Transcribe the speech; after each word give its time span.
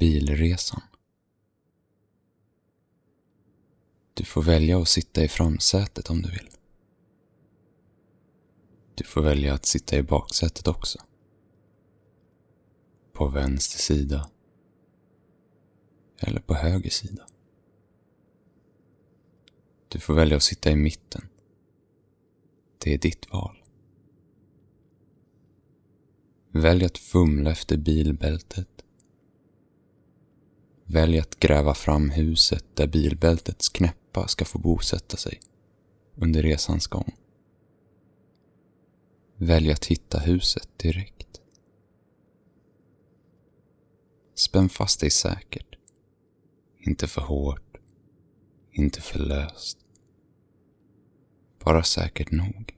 Bilresan. 0.00 0.82
Du 4.14 4.24
får 4.24 4.42
välja 4.42 4.78
att 4.78 4.88
sitta 4.88 5.24
i 5.24 5.28
framsätet 5.28 6.10
om 6.10 6.22
du 6.22 6.30
vill. 6.30 6.50
Du 8.94 9.04
får 9.04 9.22
välja 9.22 9.54
att 9.54 9.66
sitta 9.66 9.96
i 9.96 10.02
baksätet 10.02 10.68
också. 10.68 10.98
På 13.12 13.28
vänster 13.28 13.78
sida. 13.78 14.30
Eller 16.18 16.40
på 16.40 16.54
höger 16.54 16.90
sida. 16.90 17.26
Du 19.88 20.00
får 20.00 20.14
välja 20.14 20.36
att 20.36 20.42
sitta 20.42 20.70
i 20.70 20.76
mitten. 20.76 21.28
Det 22.78 22.94
är 22.94 22.98
ditt 22.98 23.32
val. 23.32 23.62
Välj 26.48 26.84
att 26.84 26.98
fumla 26.98 27.50
efter 27.50 27.76
bilbältet. 27.76 28.84
Välj 30.92 31.18
att 31.18 31.40
gräva 31.40 31.74
fram 31.74 32.10
huset 32.10 32.64
där 32.74 32.86
bilbältets 32.86 33.68
knäppa 33.68 34.28
ska 34.28 34.44
få 34.44 34.58
bosätta 34.58 35.16
sig 35.16 35.40
under 36.14 36.42
resans 36.42 36.86
gång. 36.86 37.16
Välj 39.36 39.72
att 39.72 39.86
hitta 39.86 40.18
huset 40.18 40.68
direkt. 40.76 41.40
Spänn 44.34 44.68
fast 44.68 45.00
dig 45.00 45.10
säkert. 45.10 45.76
Inte 46.78 47.06
för 47.06 47.20
hårt. 47.20 47.76
Inte 48.72 49.00
för 49.00 49.18
löst. 49.18 49.78
Bara 51.64 51.82
säkert 51.82 52.30
nog. 52.30 52.76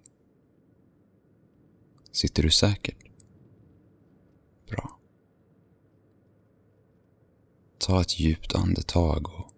Sitter 2.13 2.43
du 2.43 2.51
säkert? 2.51 3.12
Ta 7.86 8.00
ett 8.00 8.20
djupt 8.20 8.54
andetag 8.54 9.27
och 9.27 9.52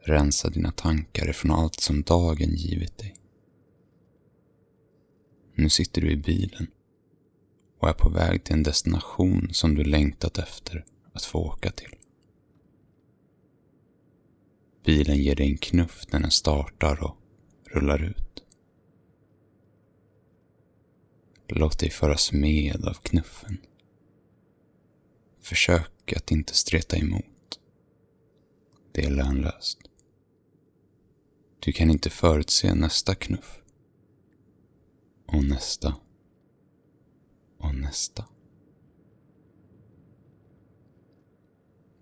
rensa 0.00 0.50
dina 0.50 0.72
tankar 0.72 1.30
ifrån 1.30 1.50
allt 1.50 1.80
som 1.80 2.02
dagen 2.02 2.54
givit 2.54 2.98
dig. 2.98 3.14
Nu 5.54 5.68
sitter 5.68 6.00
du 6.00 6.10
i 6.10 6.16
bilen 6.16 6.66
och 7.78 7.88
är 7.88 7.92
på 7.92 8.08
väg 8.08 8.44
till 8.44 8.54
en 8.54 8.62
destination 8.62 9.48
som 9.52 9.74
du 9.74 9.84
längtat 9.84 10.38
efter 10.38 10.84
att 11.12 11.24
få 11.24 11.38
åka 11.38 11.70
till. 11.70 11.94
Bilen 14.84 15.16
ger 15.16 15.34
dig 15.34 15.46
en 15.46 15.58
knuff 15.58 16.04
när 16.10 16.20
den 16.20 16.30
startar 16.30 17.04
och 17.04 17.16
rullar 17.64 18.02
ut. 18.02 18.42
Låt 21.48 21.78
dig 21.78 21.90
föras 21.90 22.32
med 22.32 22.84
av 22.84 22.94
knuffen. 22.94 23.58
Försök 25.40 26.12
att 26.16 26.30
inte 26.30 26.54
streta 26.54 26.96
emot. 26.96 27.37
Det 28.98 29.04
är 29.04 29.10
lönlöst. 29.10 29.78
Du 31.58 31.72
kan 31.72 31.90
inte 31.90 32.10
förutse 32.10 32.74
nästa 32.74 33.14
knuff. 33.14 33.60
Och 35.26 35.44
nästa. 35.44 35.94
Och 37.58 37.74
nästa. 37.74 38.24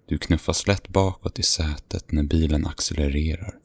Du 0.07 0.19
knuffas 0.19 0.67
lätt 0.67 0.89
bakåt 0.89 1.39
i 1.39 1.43
sätet 1.43 2.13
när 2.13 2.23
bilen 2.23 2.67
accelererar 2.67 3.59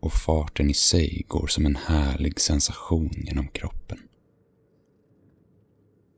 och 0.00 0.12
farten 0.12 0.70
i 0.70 0.74
sig 0.74 1.24
går 1.28 1.46
som 1.46 1.66
en 1.66 1.76
härlig 1.76 2.40
sensation 2.40 3.10
genom 3.26 3.48
kroppen. 3.48 3.98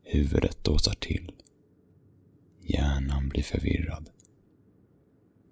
Huvudet 0.02 0.64
dåsar 0.64 0.94
till. 0.94 1.32
Hjärnan 2.62 3.28
blir 3.28 3.42
förvirrad. 3.42 4.10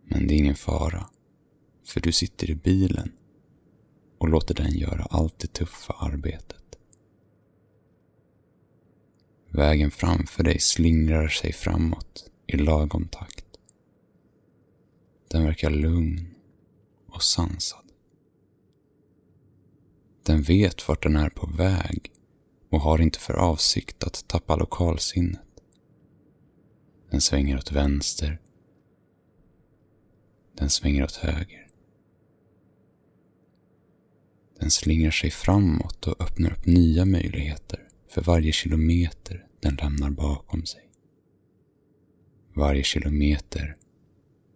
Men 0.04 0.26
det 0.26 0.34
är 0.34 0.36
ingen 0.36 0.54
fara, 0.54 1.08
för 1.84 2.00
du 2.00 2.12
sitter 2.12 2.50
i 2.50 2.54
bilen 2.54 3.12
och 4.18 4.28
låter 4.28 4.54
den 4.54 4.72
göra 4.72 5.06
allt 5.10 5.38
det 5.38 5.52
tuffa 5.52 5.92
arbetet. 5.92 6.78
Vägen 9.48 9.90
framför 9.90 10.42
dig 10.42 10.60
slingrar 10.60 11.28
sig 11.28 11.52
framåt 11.52 12.30
i 12.46 12.56
lagom 12.56 13.08
takt. 13.08 13.46
Den 15.28 15.44
verkar 15.44 15.70
lugn 15.70 16.34
och 17.06 17.22
sansad. 17.22 17.84
Den 20.22 20.42
vet 20.42 20.88
vart 20.88 21.02
den 21.02 21.16
är 21.16 21.30
på 21.30 21.46
väg 21.46 22.12
och 22.68 22.80
har 22.80 22.98
inte 23.00 23.18
för 23.18 23.34
avsikt 23.34 24.04
att 24.04 24.28
tappa 24.28 24.56
lokalsinnet. 24.56 25.40
Den 27.10 27.20
svänger 27.20 27.58
åt 27.58 27.72
vänster. 27.72 28.40
Den 30.64 30.70
svänger 30.70 31.04
åt 31.04 31.16
höger. 31.16 31.68
Den 34.60 34.70
slingrar 34.70 35.10
sig 35.10 35.30
framåt 35.30 36.06
och 36.06 36.20
öppnar 36.22 36.52
upp 36.52 36.66
nya 36.66 37.04
möjligheter 37.04 37.88
för 38.08 38.22
varje 38.22 38.52
kilometer 38.52 39.46
den 39.60 39.74
lämnar 39.74 40.10
bakom 40.10 40.66
sig. 40.66 40.90
Varje 42.54 42.82
kilometer 42.82 43.76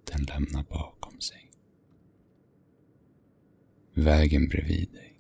den 0.05 0.25
lämnar 0.25 0.63
bakom 0.63 1.21
sig. 1.21 1.51
Vägen 3.95 4.49
bredvid 4.49 4.93
dig. 4.93 5.19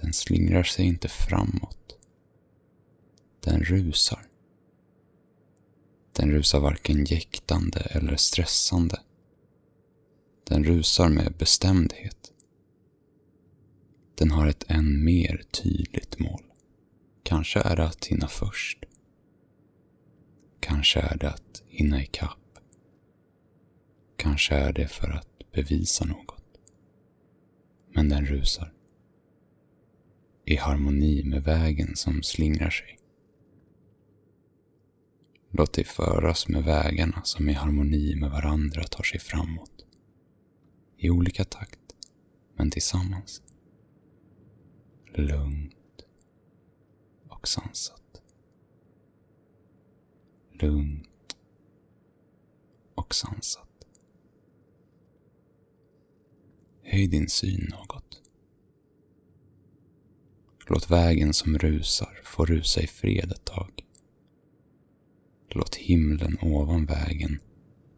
Den 0.00 0.12
slingrar 0.12 0.62
sig 0.62 0.86
inte 0.86 1.08
framåt. 1.08 1.96
Den 3.40 3.64
rusar. 3.64 4.27
Den 6.18 6.30
rusar 6.30 6.60
varken 6.60 7.04
jäktande 7.04 7.80
eller 7.80 8.16
stressande. 8.16 9.00
Den 10.44 10.64
rusar 10.64 11.08
med 11.08 11.32
bestämdhet. 11.38 12.32
Den 14.14 14.30
har 14.30 14.46
ett 14.46 14.64
än 14.68 15.04
mer 15.04 15.42
tydligt 15.50 16.18
mål. 16.18 16.42
Kanske 17.22 17.60
är 17.60 17.76
det 17.76 17.84
att 17.84 18.04
hinna 18.04 18.28
först. 18.28 18.84
Kanske 20.60 21.00
är 21.00 21.16
det 21.18 21.30
att 21.30 21.62
hinna 21.66 22.02
ikapp. 22.02 22.58
Kanske 24.16 24.54
är 24.54 24.72
det 24.72 24.88
för 24.88 25.10
att 25.10 25.52
bevisa 25.52 26.04
något. 26.04 26.44
Men 27.92 28.08
den 28.08 28.26
rusar. 28.26 28.72
I 30.44 30.56
harmoni 30.56 31.22
med 31.24 31.44
vägen 31.44 31.96
som 31.96 32.22
slingrar 32.22 32.70
sig. 32.70 32.98
Låt 35.58 35.72
dig 35.72 35.84
föras 35.84 36.48
med 36.48 36.64
vägarna 36.64 37.22
som 37.24 37.48
i 37.48 37.52
harmoni 37.52 38.14
med 38.14 38.30
varandra 38.30 38.82
tar 38.84 39.02
sig 39.02 39.20
framåt. 39.20 39.84
I 40.96 41.10
olika 41.10 41.44
takt, 41.44 41.80
men 42.56 42.70
tillsammans. 42.70 43.42
Lugnt 45.14 46.04
och 47.28 47.48
sansat. 47.48 48.22
Lugnt 50.52 51.36
och 52.94 53.14
sansat. 53.14 53.86
Höj 56.82 57.06
din 57.06 57.28
syn 57.28 57.70
något. 57.70 58.22
Låt 60.66 60.90
vägen 60.90 61.34
som 61.34 61.58
rusar 61.58 62.20
få 62.24 62.44
rusa 62.44 62.80
i 62.80 62.86
fred 62.86 63.32
ett 63.32 63.44
tag. 63.44 63.87
Låt 65.50 65.74
himlen 65.74 66.38
ovan 66.42 66.86
vägen 66.86 67.38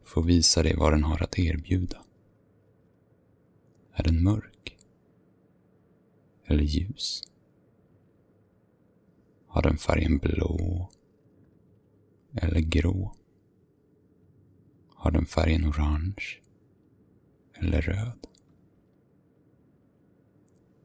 få 0.04 0.22
visa 0.22 0.62
dig 0.62 0.76
vad 0.76 0.92
den 0.92 1.04
har 1.04 1.22
att 1.22 1.38
erbjuda. 1.38 2.04
Är 3.92 4.02
den 4.02 4.22
mörk? 4.22 4.78
Eller 6.46 6.62
ljus? 6.62 7.22
Har 9.46 9.62
den 9.62 9.76
färgen 9.76 10.18
blå 10.18 10.90
eller 12.34 12.60
grå? 12.60 13.14
Har 14.94 15.10
den 15.10 15.26
färgen 15.26 15.68
orange 15.68 16.40
eller 17.54 17.82
röd? 17.82 18.26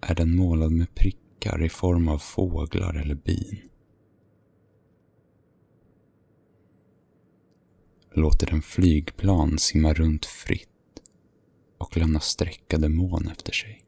Är 0.02 0.16
den 0.16 0.36
målad 0.36 0.72
med 0.72 0.96
prickar 0.96 1.64
i 1.64 1.70
form 1.70 2.08
av 2.08 2.18
fåglar 2.18 2.94
eller 2.94 3.16
bin? 3.16 3.70
Låter 8.18 8.48
den 8.48 8.62
flygplan 8.62 9.58
simma 9.58 9.94
runt 9.94 10.26
fritt 10.26 10.70
och 11.78 11.98
lämna 11.98 12.20
streckade 12.20 12.90
moln 12.90 13.28
efter 13.28 13.52
sig? 13.54 13.86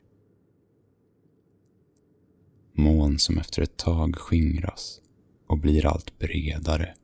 Moln 2.74 3.20
som 3.20 3.38
efter 3.38 3.62
ett 3.62 3.78
tag 3.78 4.16
skingras 4.16 5.02
och 5.48 5.58
blir 5.58 5.86
allt 5.86 6.20
bredare 6.20 6.96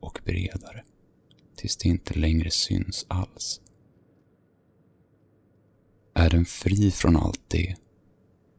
och 0.00 0.20
bredare 0.24 0.84
tills 1.56 1.76
det 1.76 1.88
inte 1.88 2.18
längre 2.18 2.50
syns 2.50 3.06
alls. 3.08 3.60
Är 6.14 6.30
den 6.30 6.44
fri 6.44 6.90
från 6.90 7.16
allt 7.16 7.42
det 7.48 7.76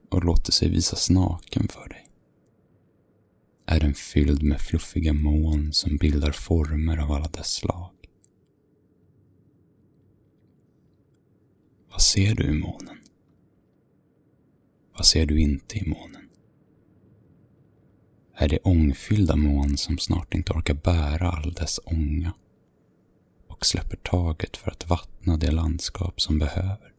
och 0.10 0.24
låter 0.24 0.52
sig 0.52 0.70
visas 0.70 1.10
naken 1.10 1.68
för 1.68 1.90
dig? 1.90 2.07
är 3.70 3.80
den 3.80 3.94
fylld 3.94 4.44
med 4.44 4.62
fluffiga 4.62 5.14
moln 5.14 5.74
som 5.74 5.98
bildar 5.98 6.32
former 6.32 6.98
av 6.98 7.12
alla 7.12 7.28
dess 7.28 7.52
slag. 7.52 7.92
Vad 11.90 12.02
ser 12.02 12.36
du 12.36 12.44
i 12.44 12.54
månen? 12.54 12.98
Vad 14.94 15.06
ser 15.06 15.26
du 15.26 15.42
inte 15.42 15.78
i 15.78 15.90
månen? 15.90 16.30
Är 18.36 18.50
det 18.50 18.60
ångfyllda 18.60 19.36
moln 19.36 19.78
som 19.78 19.98
snart 19.98 20.34
inte 20.34 20.54
orkar 20.54 20.74
bära 20.74 21.32
all 21.32 21.54
dess 21.54 21.80
ånga 21.86 22.34
och 23.48 23.66
släpper 23.66 23.98
taget 23.98 24.58
för 24.58 24.72
att 24.72 24.90
vattna 24.90 25.38
det 25.38 25.52
landskap 25.52 26.22
som 26.22 26.40
behöver? 26.40 26.94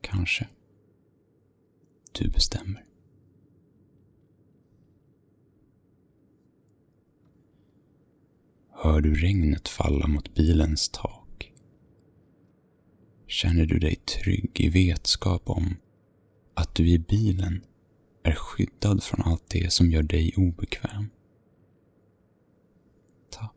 Kanske. 0.00 0.48
Du 2.12 2.28
bestämmer. 2.28 2.91
Hör 8.84 9.00
du 9.00 9.14
regnet 9.14 9.68
falla 9.68 10.06
mot 10.06 10.34
bilens 10.34 10.88
tak? 10.88 11.52
Känner 13.26 13.66
du 13.66 13.78
dig 13.78 13.94
trygg 13.94 14.60
i 14.60 14.68
vetskap 14.68 15.42
om 15.44 15.76
att 16.54 16.74
du 16.74 16.88
i 16.88 16.98
bilen 16.98 17.64
är 18.22 18.34
skyddad 18.34 19.02
från 19.02 19.22
allt 19.22 19.50
det 19.50 19.72
som 19.72 19.90
gör 19.90 20.02
dig 20.02 20.34
obekväm? 20.36 21.10
Tapp, 23.30 23.56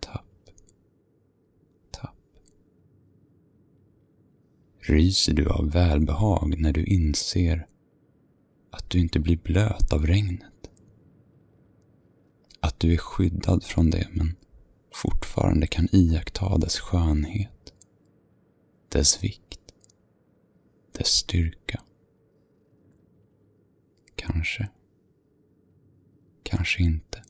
tapp, 0.00 0.50
tapp. 1.90 2.16
Ryser 4.80 5.34
du 5.34 5.48
av 5.48 5.70
välbehag 5.70 6.54
när 6.58 6.72
du 6.72 6.84
inser 6.84 7.66
att 8.70 8.90
du 8.90 8.98
inte 8.98 9.20
blir 9.20 9.36
blöt 9.36 9.92
av 9.92 10.06
regnet? 10.06 10.69
Att 12.80 12.82
du 12.82 12.92
är 12.92 12.98
skyddad 12.98 13.64
från 13.64 13.90
det 13.90 14.08
men 14.10 14.36
fortfarande 14.94 15.66
kan 15.66 15.88
iaktta 15.92 16.58
dess 16.58 16.78
skönhet, 16.78 17.74
dess 18.88 19.24
vikt, 19.24 19.74
dess 20.92 21.08
styrka. 21.08 21.82
Kanske. 24.14 24.68
Kanske 26.42 26.82
inte. 26.82 27.22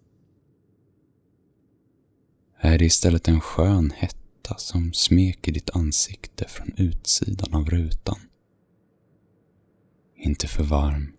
Är 2.59 2.79
det 2.79 2.85
istället 2.85 3.29
en 3.29 3.41
skön 3.41 3.93
hetta 3.97 4.59
som 4.59 4.93
smeker 4.93 5.53
ditt 5.53 5.71
ansikte 5.71 6.49
från 6.49 6.73
utsidan 6.77 7.55
av 7.55 7.71
rutan? 7.71 8.21
Inte 10.17 10.49
för 10.49 10.65
varm, 10.65 11.17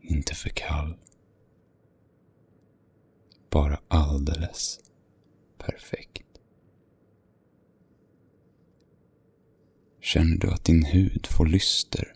inte 0.00 0.34
för 0.34 0.48
kall 0.48 0.96
bara 3.54 3.80
alldeles 3.88 4.80
perfekt. 5.58 6.40
Känner 10.00 10.36
du 10.36 10.50
att 10.50 10.64
din 10.64 10.84
hud 10.84 11.26
får 11.26 11.46
lyster 11.46 12.14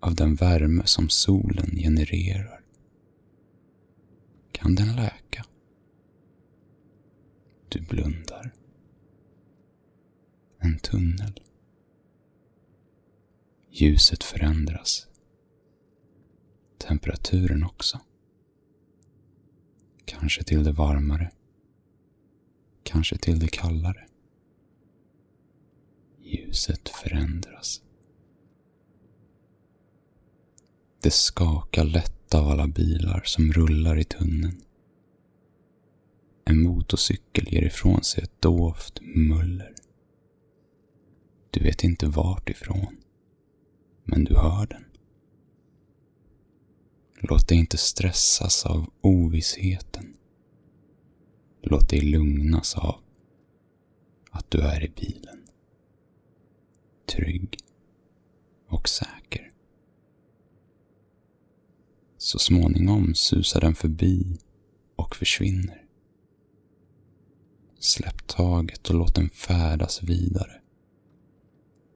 av 0.00 0.14
den 0.14 0.34
värme 0.34 0.86
som 0.86 1.08
solen 1.08 1.70
genererar? 1.76 2.64
Kan 4.52 4.74
den 4.74 4.96
läka? 4.96 5.44
Du 7.68 7.80
blundar. 7.80 8.54
En 10.58 10.78
tunnel. 10.78 11.40
Ljuset 13.70 14.24
förändras. 14.24 15.06
Temperaturen 16.78 17.64
också. 17.64 18.00
Kanske 20.08 20.42
till 20.42 20.64
det 20.64 20.72
varmare. 20.72 21.30
Kanske 22.82 23.18
till 23.18 23.38
det 23.38 23.48
kallare. 23.48 24.08
Ljuset 26.22 26.88
förändras. 26.88 27.82
Det 31.00 31.10
skakar 31.10 31.84
lätt 31.84 32.34
av 32.34 32.48
alla 32.48 32.66
bilar 32.66 33.22
som 33.24 33.52
rullar 33.52 33.98
i 33.98 34.04
tunneln. 34.04 34.62
En 36.44 36.62
motorcykel 36.62 37.52
ger 37.52 37.62
ifrån 37.62 38.02
sig 38.02 38.24
ett 38.24 38.40
dovt 38.40 39.00
muller. 39.00 39.74
Du 41.50 41.60
vet 41.60 41.84
inte 41.84 42.06
vart 42.06 42.48
ifrån, 42.48 42.96
men 44.04 44.24
du 44.24 44.34
hör 44.34 44.66
den. 44.66 44.84
Låt 47.20 47.48
dig 47.48 47.58
inte 47.58 47.76
stressas 47.76 48.66
av 48.66 48.90
ovissheten. 49.00 50.16
Låt 51.62 51.88
dig 51.88 52.00
lugnas 52.00 52.74
av 52.74 53.00
att 54.30 54.50
du 54.50 54.58
är 54.60 54.84
i 54.84 54.88
bilen. 54.88 55.44
Trygg 57.06 57.58
och 58.68 58.88
säker. 58.88 59.52
Så 62.18 62.38
småningom 62.38 63.14
susar 63.14 63.60
den 63.60 63.74
förbi 63.74 64.38
och 64.96 65.16
försvinner. 65.16 65.84
Släpp 67.78 68.26
taget 68.26 68.88
och 68.88 68.94
låt 68.94 69.14
den 69.14 69.30
färdas 69.30 70.02
vidare. 70.02 70.60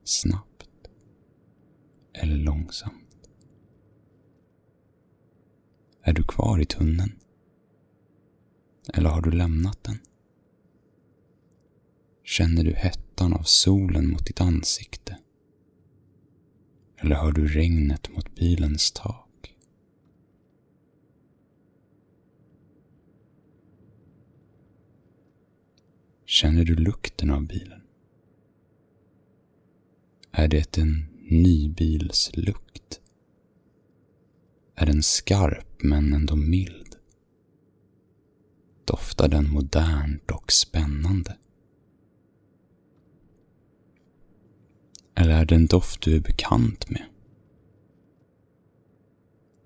Snabbt 0.04 0.88
eller 2.12 2.36
långsamt. 2.36 3.01
Är 6.04 6.12
du 6.12 6.22
kvar 6.22 6.60
i 6.60 6.64
tunneln? 6.64 7.12
Eller 8.94 9.10
har 9.10 9.22
du 9.22 9.30
lämnat 9.30 9.84
den? 9.84 9.98
Känner 12.24 12.64
du 12.64 12.74
hettan 12.74 13.32
av 13.32 13.42
solen 13.42 14.10
mot 14.10 14.26
ditt 14.26 14.40
ansikte? 14.40 15.18
Eller 16.96 17.16
hör 17.16 17.32
du 17.32 17.46
regnet 17.48 18.10
mot 18.10 18.34
bilens 18.34 18.92
tak? 18.92 19.54
Känner 26.24 26.64
du 26.64 26.74
lukten 26.74 27.30
av 27.30 27.46
bilen? 27.46 27.82
Är 30.30 30.48
det 30.48 30.78
en 30.78 31.06
nybilslukt? 31.20 33.01
Är 34.82 34.86
den 34.86 35.02
skarp 35.02 35.82
men 35.82 36.12
ändå 36.12 36.36
mild. 36.36 36.96
Doftar 38.84 39.28
den 39.28 39.50
modernt 39.50 40.30
och 40.30 40.52
spännande? 40.52 41.36
Eller 45.14 45.40
är 45.40 45.44
det 45.44 45.54
en 45.54 45.66
doft 45.66 46.02
du 46.02 46.16
är 46.16 46.20
bekant 46.20 46.90
med? 46.90 47.04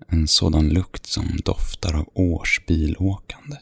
En 0.07 0.27
sådan 0.27 0.69
lukt 0.69 1.05
som 1.05 1.25
doftar 1.45 1.93
av 1.93 2.09
årsbilåkande. 2.13 3.57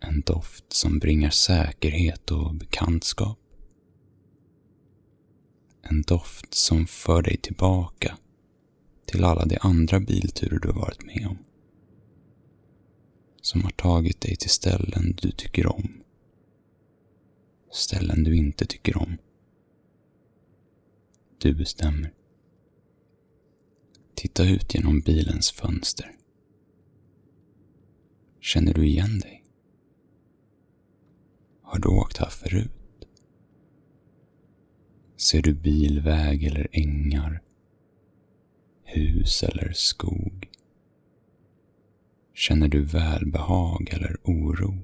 En 0.00 0.20
doft 0.20 0.72
som 0.72 0.98
bringar 0.98 1.30
säkerhet 1.30 2.30
och 2.30 2.54
bekantskap. 2.54 3.38
En 5.82 6.02
doft 6.02 6.54
som 6.54 6.86
för 6.86 7.22
dig 7.22 7.36
tillbaka 7.36 8.18
till 9.08 9.24
alla 9.24 9.44
de 9.44 9.58
andra 9.60 10.00
bilturer 10.00 10.58
du 10.58 10.72
varit 10.72 11.04
med 11.04 11.26
om. 11.26 11.38
Som 13.40 13.62
har 13.62 13.70
tagit 13.70 14.20
dig 14.20 14.36
till 14.36 14.50
ställen 14.50 15.14
du 15.22 15.30
tycker 15.30 15.66
om. 15.66 16.02
Ställen 17.72 18.24
du 18.24 18.36
inte 18.36 18.66
tycker 18.66 18.96
om. 18.96 19.16
Du 21.38 21.54
bestämmer. 21.54 22.12
Titta 24.14 24.44
ut 24.44 24.74
genom 24.74 25.00
bilens 25.00 25.50
fönster. 25.50 26.16
Känner 28.40 28.74
du 28.74 28.86
igen 28.86 29.18
dig? 29.18 29.44
Har 31.62 31.78
du 31.78 31.88
åkt 31.88 32.16
här 32.16 32.30
förut? 32.30 33.06
Ser 35.16 35.42
du 35.42 35.54
bilväg 35.54 36.44
eller 36.44 36.68
ängar? 36.72 37.42
Hus 38.98 39.42
eller 39.42 39.72
skog? 39.72 40.48
Känner 42.34 42.68
du 42.68 42.84
välbehag 42.84 43.88
eller 43.92 44.16
oro? 44.24 44.78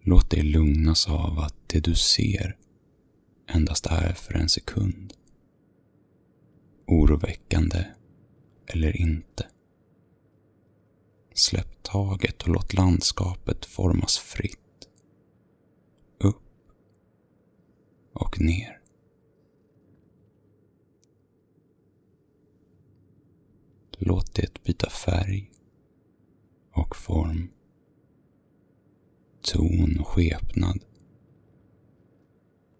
Låt 0.00 0.30
dig 0.30 0.42
lugnas 0.42 1.08
av 1.08 1.38
att 1.38 1.54
det 1.66 1.80
du 1.80 1.94
ser 1.94 2.56
endast 3.46 3.86
är 3.86 4.12
för 4.12 4.34
en 4.34 4.48
sekund. 4.48 5.14
Oroväckande 6.86 7.84
eller 8.66 8.96
inte. 8.96 9.46
Släpp 11.34 11.82
taget 11.82 12.42
och 12.42 12.48
låt 12.48 12.74
landskapet 12.74 13.64
formas 13.64 14.18
fritt. 14.18 14.88
Upp 16.20 16.42
och 18.12 18.40
ner. 18.40 18.77
Låt 23.98 24.34
det 24.34 24.62
byta 24.62 24.90
färg 24.90 25.50
och 26.72 26.96
form. 26.96 27.50
ton 29.42 30.00
och 30.00 30.06
skepnad. 30.06 30.84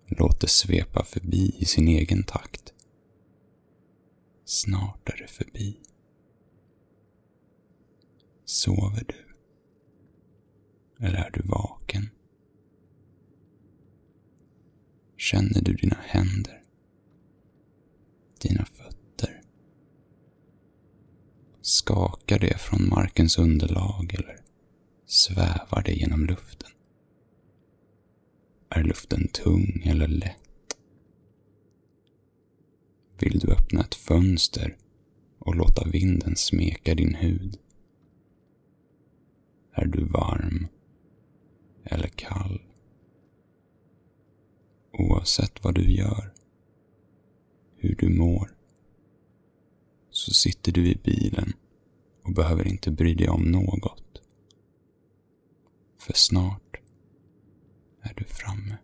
Låt 0.06 0.40
det 0.40 0.48
svepa 0.48 1.04
förbi 1.04 1.54
i 1.58 1.64
sin 1.64 1.88
egen 1.88 2.22
takt. 2.22 2.74
Snart 4.44 5.08
är 5.08 5.16
det 5.16 5.28
förbi. 5.28 5.80
Sover 8.44 9.04
du? 9.08 9.28
Eller 11.06 11.18
är 11.18 11.30
du 11.30 11.42
vaken? 11.42 12.10
Känner 15.16 15.62
du 15.62 15.74
dina 15.74 15.96
händer? 16.00 16.62
Dina 18.40 18.64
fötter? 18.64 18.87
Skakar 21.68 22.38
det 22.38 22.58
från 22.58 22.88
markens 22.88 23.38
underlag 23.38 24.14
eller 24.14 24.40
svävar 25.06 25.82
det 25.84 25.92
genom 25.92 26.26
luften? 26.26 26.70
Är 28.68 28.82
luften 28.82 29.28
tung 29.28 29.82
eller 29.84 30.08
lätt? 30.08 30.76
Vill 33.18 33.38
du 33.38 33.52
öppna 33.52 33.80
ett 33.80 33.94
fönster 33.94 34.76
och 35.38 35.56
låta 35.56 35.88
vinden 35.88 36.36
smeka 36.36 36.94
din 36.94 37.14
hud? 37.14 37.58
Är 39.72 39.86
du 39.86 40.04
varm 40.04 40.68
eller 41.84 42.08
kall? 42.08 42.62
Oavsett 44.92 45.64
vad 45.64 45.74
du 45.74 45.90
gör, 45.92 46.32
hur 47.76 47.96
du 47.96 48.08
mår, 48.08 48.57
så 50.28 50.34
sitter 50.34 50.72
du 50.72 50.88
i 50.88 51.00
bilen 51.04 51.52
och 52.24 52.32
behöver 52.32 52.68
inte 52.68 52.90
bry 52.90 53.14
dig 53.14 53.28
om 53.28 53.42
något. 53.42 54.22
För 55.98 56.12
snart 56.12 56.76
är 58.02 58.14
du 58.16 58.24
framme. 58.24 58.76